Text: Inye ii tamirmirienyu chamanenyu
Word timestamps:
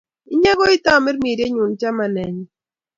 Inye 0.33 0.51
ii 0.67 0.81
tamirmirienyu 0.85 1.65
chamanenyu 1.79 2.45